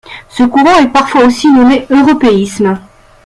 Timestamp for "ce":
0.29-0.41